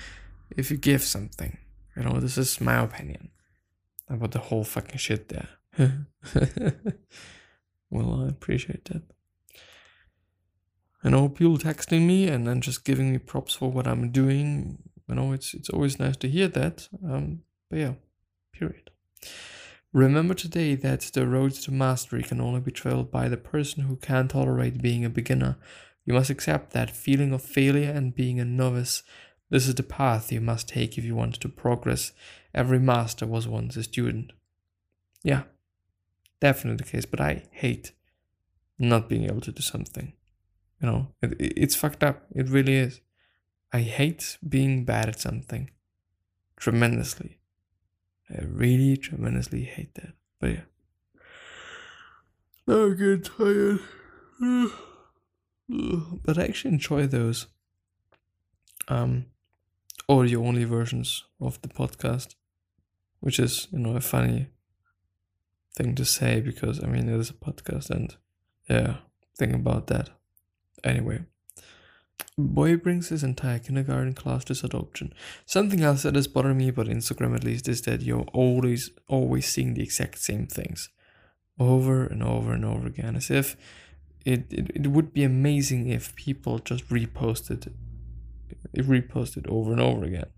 if 0.56 0.70
you 0.70 0.76
give 0.76 1.02
something. 1.02 1.58
You 1.96 2.04
know, 2.04 2.20
this 2.20 2.38
is 2.38 2.60
my 2.60 2.80
opinion 2.80 3.30
about 4.08 4.32
the 4.32 4.38
whole 4.38 4.64
fucking 4.64 4.98
shit 4.98 5.28
there. 5.28 5.48
well, 7.90 8.22
I 8.24 8.28
appreciate 8.28 8.84
that. 8.86 9.02
You 11.02 11.10
know, 11.10 11.28
people 11.28 11.58
texting 11.58 12.06
me 12.06 12.28
and 12.28 12.46
then 12.46 12.60
just 12.60 12.84
giving 12.84 13.10
me 13.10 13.18
props 13.18 13.54
for 13.54 13.70
what 13.70 13.86
I'm 13.86 14.10
doing. 14.10 14.78
You 15.08 15.14
know, 15.14 15.32
it's 15.32 15.54
it's 15.54 15.70
always 15.70 15.98
nice 15.98 16.16
to 16.18 16.28
hear 16.28 16.48
that. 16.48 16.88
Um, 17.04 17.42
but 17.68 17.78
yeah, 17.78 17.94
period. 18.52 18.90
Remember 19.92 20.34
today 20.34 20.76
that 20.76 21.00
the 21.00 21.26
road 21.26 21.52
to 21.52 21.72
mastery 21.72 22.22
can 22.22 22.40
only 22.40 22.60
be 22.60 22.70
traveled 22.70 23.10
by 23.10 23.28
the 23.28 23.36
person 23.36 23.84
who 23.84 23.96
can't 23.96 24.30
tolerate 24.30 24.80
being 24.80 25.04
a 25.04 25.10
beginner. 25.10 25.58
You 26.04 26.14
must 26.14 26.30
accept 26.30 26.72
that 26.72 26.94
feeling 26.94 27.32
of 27.32 27.42
failure 27.42 27.90
and 27.90 28.14
being 28.14 28.38
a 28.38 28.44
novice. 28.44 29.02
This 29.50 29.66
is 29.66 29.74
the 29.74 29.82
path 29.82 30.30
you 30.30 30.40
must 30.40 30.68
take 30.68 30.96
if 30.96 31.04
you 31.04 31.16
want 31.16 31.40
to 31.40 31.48
progress. 31.48 32.12
Every 32.54 32.78
master 32.78 33.26
was 33.26 33.48
once 33.48 33.76
a 33.76 33.82
student. 33.82 34.32
Yeah, 35.24 35.42
definitely 36.40 36.84
the 36.84 36.90
case, 36.90 37.04
but 37.04 37.20
I 37.20 37.48
hate 37.50 37.90
not 38.78 39.08
being 39.08 39.24
able 39.24 39.40
to 39.40 39.52
do 39.52 39.60
something. 39.60 40.12
You 40.80 40.86
know, 40.86 41.08
it, 41.20 41.34
it's 41.40 41.74
fucked 41.74 42.04
up. 42.04 42.22
It 42.32 42.48
really 42.48 42.76
is. 42.76 43.00
I 43.72 43.80
hate 43.80 44.38
being 44.48 44.84
bad 44.84 45.08
at 45.08 45.20
something 45.20 45.70
tremendously. 46.56 47.39
I 48.32 48.44
really 48.44 48.96
tremendously 48.96 49.64
hate 49.64 49.94
that. 49.94 50.14
But 50.40 50.50
yeah. 50.50 50.60
Now 52.66 52.86
I 52.86 52.94
get 52.94 53.24
tired. 53.24 53.80
but 56.24 56.38
I 56.38 56.44
actually 56.44 56.74
enjoy 56.74 57.06
those 57.06 57.46
um 58.88 59.26
audio 60.08 60.44
only 60.44 60.64
versions 60.64 61.24
of 61.40 61.60
the 61.62 61.68
podcast. 61.68 62.34
Which 63.20 63.38
is, 63.38 63.68
you 63.70 63.78
know, 63.78 63.96
a 63.96 64.00
funny 64.00 64.48
thing 65.76 65.94
to 65.94 66.04
say 66.04 66.40
because 66.40 66.82
I 66.82 66.86
mean 66.86 67.08
it 67.08 67.18
is 67.18 67.30
a 67.30 67.34
podcast 67.34 67.90
and 67.90 68.16
yeah, 68.68 68.96
think 69.36 69.54
about 69.54 69.88
that. 69.88 70.10
Anyway. 70.84 71.24
Boy 72.40 72.76
brings 72.76 73.08
his 73.08 73.22
entire 73.22 73.58
kindergarten 73.58 74.14
class 74.14 74.44
to 74.44 74.66
adoption. 74.66 75.12
Something 75.46 75.82
else 75.82 76.02
that 76.02 76.14
has 76.14 76.26
bothered 76.26 76.56
me 76.56 76.68
about 76.68 76.86
Instagram 76.86 77.34
at 77.34 77.44
least 77.44 77.68
is 77.68 77.82
that 77.82 78.02
you're 78.02 78.26
always 78.32 78.90
always 79.08 79.46
seeing 79.46 79.74
the 79.74 79.82
exact 79.82 80.18
same 80.18 80.46
things 80.46 80.88
over 81.58 82.04
and 82.04 82.22
over 82.22 82.52
and 82.52 82.64
over 82.64 82.86
again. 82.86 83.16
As 83.16 83.30
if 83.30 83.56
it, 84.24 84.52
it, 84.52 84.70
it 84.74 84.86
would 84.88 85.12
be 85.12 85.24
amazing 85.24 85.88
if 85.88 86.14
people 86.14 86.58
just 86.58 86.88
reposted 86.88 87.72
it 88.72 88.86
reposted 88.86 89.48
over 89.48 89.72
and 89.72 89.80
over 89.80 90.04
again. 90.04 90.30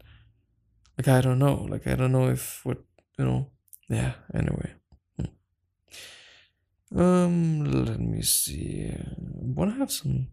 Like 0.99 1.09
I 1.09 1.21
don't 1.21 1.39
know. 1.39 1.67
Like 1.69 1.87
I 1.87 1.95
don't 1.95 2.13
know 2.13 2.29
if 2.29 2.65
what 2.65 2.79
you 3.19 3.25
know 3.25 3.51
yeah, 3.89 4.13
anyway. 4.35 4.73
Hmm. 5.17 6.99
Um 7.01 7.65
let 7.87 8.01
me 8.01 8.23
see. 8.23 8.91
I 8.91 9.05
wanna 9.19 9.73
have 9.73 9.91
some 9.91 10.29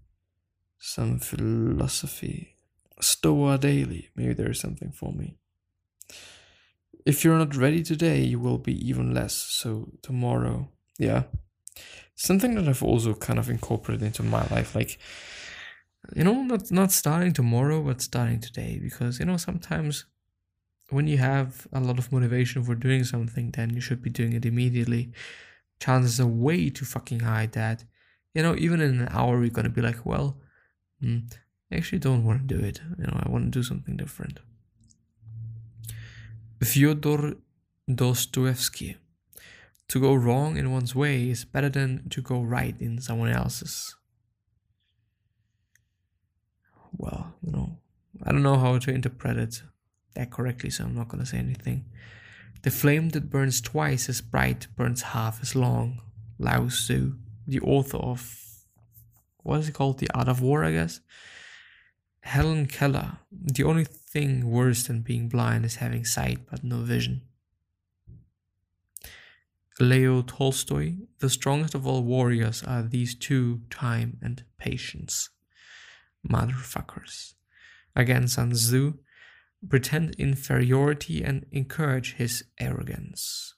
some 0.79 1.19
philosophy. 1.19 2.55
Stoa 3.01 3.57
daily. 3.57 4.09
Maybe 4.15 4.33
there 4.33 4.50
is 4.50 4.59
something 4.59 4.91
for 4.91 5.12
me. 5.13 5.38
If 7.05 7.24
you're 7.24 7.38
not 7.38 7.55
ready 7.55 7.83
today, 7.83 8.24
you 8.24 8.39
will 8.39 8.57
be 8.57 8.75
even 8.88 9.13
less 9.13 9.33
so 9.33 9.91
tomorrow. 10.01 10.69
Yeah. 10.98 11.24
Something 12.15 12.55
that 12.55 12.67
I've 12.67 12.83
also 12.83 13.13
kind 13.13 13.39
of 13.39 13.50
incorporated 13.50 14.05
into 14.05 14.24
my 14.24 14.45
life, 14.48 14.75
like 14.75 15.00
you 16.15 16.24
know, 16.24 16.41
not 16.43 16.71
not 16.71 16.91
starting 16.91 17.33
tomorrow, 17.33 17.81
but 17.81 18.01
starting 18.01 18.39
today. 18.39 18.79
Because, 18.81 19.19
you 19.19 19.25
know, 19.25 19.38
sometimes 19.38 20.05
when 20.89 21.07
you 21.07 21.17
have 21.17 21.67
a 21.71 21.79
lot 21.79 22.00
of 22.00 22.12
motivation 22.12 22.63
for 22.63 22.75
doing 22.75 23.03
something, 23.03 23.51
then 23.51 23.71
you 23.71 23.81
should 23.81 24.01
be 24.01 24.09
doing 24.09 24.33
it 24.33 24.45
immediately. 24.45 25.12
Chances 25.79 26.19
are 26.19 26.27
way 26.27 26.69
too 26.69 26.86
fucking 26.86 27.21
high 27.21 27.48
that, 27.48 27.83
you 28.33 28.41
know, 28.41 28.55
even 28.57 28.81
in 28.81 29.01
an 29.01 29.07
hour 29.12 29.41
you're 29.41 29.50
gonna 29.50 29.69
be 29.69 29.81
like, 29.81 30.05
well, 30.05 30.41
Mm, 31.03 31.32
I 31.72 31.75
actually 31.75 32.00
don't 32.00 32.24
want 32.24 32.48
to 32.48 32.56
do 32.56 32.63
it. 32.63 32.82
You 32.98 33.06
know, 33.06 33.20
I 33.24 33.29
want 33.29 33.46
to 33.46 33.51
do 33.51 33.63
something 33.63 33.96
different. 33.98 34.39
Fyodor 36.62 37.36
Dostoevsky. 37.94 38.98
To 39.88 40.00
go 40.00 40.13
wrong 40.13 40.58
in 40.58 40.72
one's 40.72 40.94
way 40.94 41.29
is 41.29 41.46
better 41.46 41.70
than 41.70 42.10
to 42.10 42.22
go 42.22 42.41
right 42.41 42.75
in 42.79 43.01
someone 43.01 43.29
else's. 43.29 43.96
Well, 46.96 47.34
you 47.41 47.51
know, 47.51 47.77
I 48.24 48.32
don't 48.32 48.44
know 48.44 48.58
how 48.58 48.77
to 48.77 48.91
interpret 48.91 49.38
it 49.38 49.63
that 50.15 50.32
correctly, 50.32 50.70
so 50.70 50.84
I'm 50.84 50.96
not 50.96 51.08
going 51.08 51.24
to 51.24 51.29
say 51.29 51.38
anything. 51.38 51.86
The 52.62 52.72
flame 52.72 53.10
that 53.10 53.29
burns 53.29 53.62
twice 53.62 54.10
as 54.10 54.22
bright 54.22 54.68
burns 54.75 55.01
half 55.01 55.41
as 55.41 55.56
long. 55.56 56.01
Lao 56.38 56.68
Tzu, 56.68 57.15
the 57.48 57.60
author 57.62 57.98
of 57.98 58.49
what 59.43 59.60
is 59.60 59.69
it 59.69 59.74
called? 59.74 60.00
The 60.00 60.10
Art 60.13 60.27
of 60.27 60.41
War, 60.41 60.63
I 60.63 60.72
guess. 60.72 61.01
Helen 62.22 62.67
Keller. 62.67 63.19
The 63.31 63.63
only 63.63 63.86
thing 63.86 64.50
worse 64.50 64.84
than 64.84 65.01
being 65.01 65.29
blind 65.29 65.65
is 65.65 65.77
having 65.77 66.05
sight 66.05 66.39
but 66.50 66.63
no 66.63 66.77
vision. 66.77 67.22
Leo 69.79 70.22
Tolstoy. 70.22 70.96
The 71.19 71.29
strongest 71.29 71.74
of 71.74 71.88
all 71.88 72.03
warriors 72.03 72.63
are 72.63 72.84
these 72.84 73.15
two 73.15 73.62
time 73.69 74.17
and 74.22 74.43
patience. 74.58 75.29
Motherfuckers. 76.27 77.34
Again, 77.96 78.27
Sun 78.27 78.51
Tzu. 78.51 78.96
pretend 79.67 80.15
inferiority 80.15 81.22
and 81.24 81.46
encourage 81.51 82.15
his 82.15 82.43
arrogance. 82.60 83.55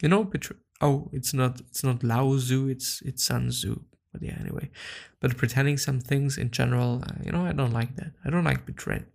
You 0.00 0.08
know, 0.08 0.24
betray. 0.24 0.56
Oh, 0.80 1.08
it's 1.12 1.32
not 1.32 1.60
it's 1.60 1.84
not 1.84 2.02
Lao 2.02 2.36
Tzu, 2.36 2.68
it's 2.68 3.02
it's 3.02 3.24
Sun 3.24 3.50
Tzu. 3.50 3.80
But 4.14 4.22
yeah, 4.22 4.36
anyway. 4.40 4.70
But 5.18 5.36
pretending 5.36 5.76
some 5.76 6.00
things 6.00 6.38
in 6.38 6.52
general, 6.52 7.02
uh, 7.02 7.16
you 7.24 7.32
know, 7.32 7.44
I 7.44 7.52
don't 7.52 7.72
like 7.72 7.96
that. 7.96 8.12
I 8.24 8.30
don't 8.30 8.44
like 8.44 8.64
betray- 8.64 9.06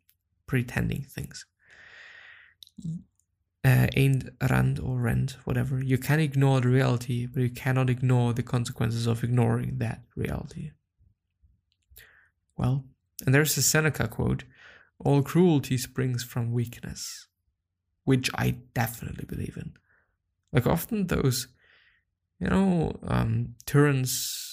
pretending 0.46 1.04
things. 1.04 1.46
Uh, 3.64 3.88
Ayn 3.96 4.30
Rand 4.50 4.80
or 4.80 4.98
Rand, 5.00 5.38
whatever. 5.46 5.82
You 5.82 5.98
can 5.98 6.20
ignore 6.20 6.60
the 6.60 6.68
reality, 6.68 7.26
but 7.26 7.42
you 7.42 7.50
cannot 7.50 7.90
ignore 7.90 8.34
the 8.34 8.44
consequences 8.44 9.08
of 9.08 9.24
ignoring 9.24 9.78
that 9.78 10.02
reality. 10.18 10.72
Well, 12.58 12.84
and 13.26 13.34
there's 13.34 13.58
a 13.58 13.62
Seneca 13.62 14.10
quote 14.10 14.44
all 15.00 15.22
cruelty 15.22 15.78
springs 15.78 16.24
from 16.24 16.52
weakness, 16.52 17.28
which 18.04 18.30
I 18.36 18.58
definitely 18.74 19.24
believe 19.26 19.56
in. 19.56 19.74
Like, 20.52 20.68
often 20.68 21.08
those, 21.08 21.48
you 22.38 22.48
know, 22.48 23.00
um, 23.08 23.56
tyrants 23.66 24.49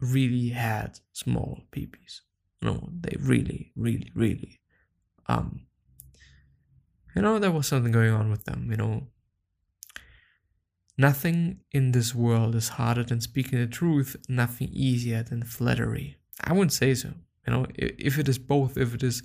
really 0.00 0.48
had 0.48 1.00
small 1.12 1.62
peepees. 1.72 2.20
No, 2.62 2.88
they 3.00 3.16
really, 3.18 3.72
really, 3.74 4.10
really, 4.14 4.60
um, 5.26 5.62
you 7.14 7.22
know, 7.22 7.38
there 7.38 7.50
was 7.50 7.66
something 7.66 7.92
going 7.92 8.12
on 8.12 8.30
with 8.30 8.44
them, 8.44 8.68
you 8.70 8.76
know. 8.76 9.08
Nothing 10.98 11.60
in 11.72 11.92
this 11.92 12.14
world 12.14 12.54
is 12.54 12.68
harder 12.70 13.02
than 13.02 13.20
speaking 13.20 13.58
the 13.58 13.66
truth, 13.66 14.16
nothing 14.28 14.68
easier 14.70 15.22
than 15.22 15.42
flattery. 15.42 16.18
I 16.44 16.52
wouldn't 16.52 16.72
say 16.72 16.94
so. 16.94 17.08
You 17.46 17.52
know, 17.52 17.66
if 17.74 18.18
it 18.18 18.28
is 18.28 18.38
both, 18.38 18.76
if 18.76 18.94
it 18.94 19.02
is 19.02 19.22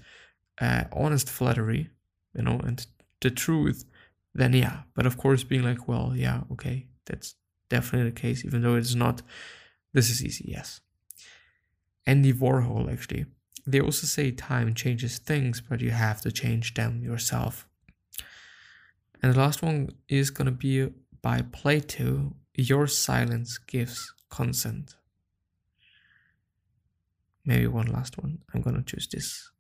uh, 0.62 0.86
honest 0.94 1.30
flattery, 1.30 1.90
you 2.34 2.44
know, 2.44 2.60
and 2.64 2.86
the 3.22 3.30
truth, 3.30 3.84
then 4.34 4.54
yeah. 4.54 4.84
But 4.96 5.06
of 5.06 5.18
course, 5.18 5.44
being 5.44 5.64
like, 5.64 5.88
well, 5.88 6.14
yeah, 6.16 6.42
okay, 6.54 6.88
that's 7.06 7.36
definitely 7.70 8.10
the 8.10 8.20
case, 8.20 8.46
even 8.46 8.62
though 8.62 8.76
it's 8.76 8.96
not. 8.96 9.22
This 9.96 10.10
is 10.10 10.24
easy, 10.24 10.46
yes. 10.50 10.82
Andy 12.06 12.34
Warhol, 12.34 12.92
actually, 12.92 13.26
they 13.66 13.80
also 13.80 14.06
say 14.06 14.30
time 14.32 14.76
changes 14.76 15.18
things, 15.18 15.62
but 15.68 15.82
you 15.82 15.90
have 15.90 16.22
to 16.22 16.32
change 16.32 16.76
them 16.76 17.02
yourself. 17.02 17.68
And 19.24 19.34
the 19.34 19.40
last 19.40 19.64
one 19.64 19.90
is 20.08 20.30
gonna 20.30 20.52
be 20.52 20.90
by 21.22 21.42
Plato. 21.42 22.36
Your 22.54 22.86
silence 22.88 23.58
gives 23.58 24.14
consent 24.30 24.96
maybe 27.46 27.68
one 27.68 27.88
last 27.88 28.18
one. 28.18 28.40
I'm 28.54 28.62
gonna 28.62 28.84
choose 28.84 29.08
this 29.08 29.52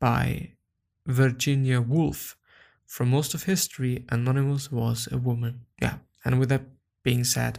by 0.00 0.52
Virginia 1.06 1.80
Woolf. 1.80 2.36
For 2.86 3.06
most 3.06 3.34
of 3.34 3.44
history, 3.44 4.04
Anonymous 4.10 4.72
was 4.72 5.08
a 5.10 5.18
woman. 5.18 5.66
Yeah, 5.80 5.98
and 6.24 6.38
with 6.38 6.48
that 6.48 6.64
being 7.02 7.24
said, 7.24 7.58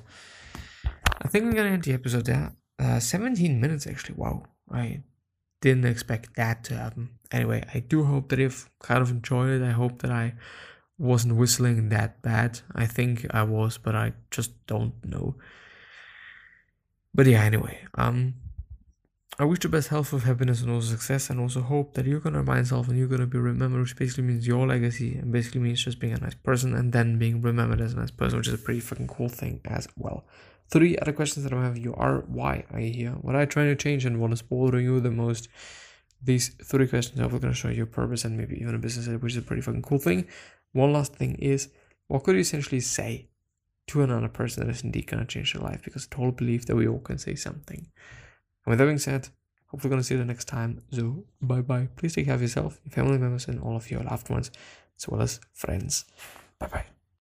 I 1.21 1.27
think 1.27 1.45
I'm 1.45 1.51
gonna 1.51 1.69
end 1.69 1.83
the 1.83 1.93
episode 1.93 2.25
there. 2.25 2.55
Uh, 2.79 2.99
17 2.99 3.59
minutes 3.59 3.87
actually. 3.87 4.15
Wow, 4.15 4.43
I 4.71 5.03
didn't 5.61 5.85
expect 5.85 6.35
that 6.35 6.63
to 6.65 6.75
happen. 6.75 7.09
Anyway, 7.31 7.63
I 7.73 7.79
do 7.79 8.03
hope 8.03 8.29
that 8.29 8.39
you've 8.39 8.69
kind 8.79 9.01
of 9.01 9.09
enjoyed 9.09 9.61
it. 9.61 9.65
I 9.65 9.71
hope 9.71 10.01
that 10.01 10.11
I 10.11 10.35
wasn't 10.97 11.35
whistling 11.35 11.89
that 11.89 12.21
bad. 12.21 12.59
I 12.75 12.85
think 12.85 13.25
I 13.31 13.43
was, 13.43 13.77
but 13.77 13.95
I 13.95 14.13
just 14.31 14.65
don't 14.67 14.93
know. 15.05 15.35
But 17.13 17.27
yeah, 17.27 17.43
anyway, 17.43 17.79
um, 17.95 18.35
I 19.39 19.45
wish 19.45 19.59
the 19.59 19.69
best 19.69 19.87
health 19.87 20.13
of 20.13 20.23
happiness 20.23 20.61
and 20.61 20.71
also 20.71 20.89
success, 20.89 21.29
and 21.29 21.39
also 21.39 21.61
hope 21.61 21.93
that 21.93 22.05
you're 22.05 22.19
gonna 22.19 22.39
remind 22.39 22.59
yourself 22.59 22.87
and 22.87 22.97
you're 22.97 23.07
gonna 23.07 23.25
be 23.25 23.37
remembered, 23.37 23.81
which 23.81 23.95
basically 23.95 24.23
means 24.25 24.45
your 24.45 24.67
legacy, 24.67 25.15
and 25.15 25.31
basically 25.31 25.61
means 25.61 25.83
just 25.83 25.99
being 25.99 26.13
a 26.13 26.19
nice 26.19 26.35
person 26.35 26.75
and 26.75 26.91
then 26.91 27.17
being 27.17 27.41
remembered 27.41 27.81
as 27.81 27.93
a 27.93 27.97
nice 27.97 28.11
person, 28.11 28.37
which 28.37 28.47
is 28.47 28.53
a 28.53 28.57
pretty 28.57 28.79
fucking 28.79 29.07
cool 29.07 29.29
thing 29.29 29.61
as 29.65 29.87
well. 29.97 30.25
Three 30.69 30.97
other 30.97 31.13
questions 31.13 31.43
that 31.43 31.53
I 31.53 31.63
have 31.63 31.77
you 31.77 31.93
are 31.95 32.19
why 32.27 32.65
are 32.71 32.79
you 32.79 32.93
here? 32.93 33.11
What 33.21 33.35
are 33.35 33.41
you 33.41 33.47
trying 33.47 33.67
to 33.67 33.75
change 33.75 34.05
and 34.05 34.19
what 34.19 34.31
is 34.31 34.41
bothering 34.41 34.85
you 34.85 34.99
the 34.99 35.11
most? 35.11 35.49
These 36.23 36.55
three 36.63 36.87
questions 36.87 37.19
are 37.19 37.39
gonna 37.39 37.53
show 37.53 37.69
you 37.69 37.85
purpose 37.85 38.25
and 38.25 38.37
maybe 38.37 38.59
even 38.59 38.75
a 38.75 38.79
business, 38.79 39.07
which 39.21 39.33
is 39.33 39.37
a 39.37 39.41
pretty 39.41 39.61
fucking 39.61 39.81
cool 39.81 39.99
thing. 39.99 40.27
One 40.71 40.93
last 40.93 41.15
thing 41.15 41.35
is 41.35 41.69
what 42.07 42.23
could 42.23 42.35
you 42.35 42.41
essentially 42.41 42.79
say 42.79 43.29
to 43.87 44.01
another 44.01 44.29
person 44.29 44.65
that 44.65 44.73
is 44.73 44.83
indeed 44.83 45.07
gonna 45.07 45.25
change 45.25 45.53
their 45.53 45.61
life? 45.61 45.81
Because 45.83 46.07
I 46.09 46.15
totally 46.15 46.31
believe 46.31 46.65
that 46.65 46.75
we 46.75 46.87
all 46.87 46.99
can 46.99 47.17
say 47.17 47.35
something. 47.35 47.87
And 48.65 48.71
with 48.71 48.79
that 48.79 48.85
being 48.85 48.97
said, 48.97 49.29
hopefully 49.67 49.89
gonna 49.89 50.03
see 50.03 50.13
you 50.13 50.19
the 50.19 50.25
next 50.25 50.45
time. 50.45 50.81
So 50.91 51.25
bye 51.41 51.61
bye. 51.61 51.89
Please 51.95 52.15
take 52.15 52.25
care 52.25 52.35
of 52.35 52.41
yourself, 52.41 52.79
your 52.83 52.91
family 52.91 53.17
members, 53.17 53.47
and 53.47 53.59
all 53.59 53.75
of 53.75 53.91
your 53.91 54.03
loved 54.03 54.29
ones, 54.29 54.51
as 54.97 55.07
well 55.07 55.21
as 55.21 55.39
friends. 55.53 56.05
Bye 56.59 56.67
bye. 56.67 57.02